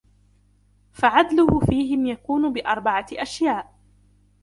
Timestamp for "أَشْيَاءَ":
3.13-3.73